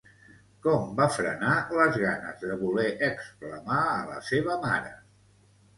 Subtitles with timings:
[0.65, 1.51] Com va frenar
[1.81, 5.01] les ganes de voler exclamar a la seva mare?